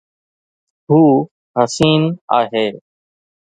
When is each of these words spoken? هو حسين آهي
هو 0.89 1.09
حسين 1.57 2.01
آهي 2.33 2.67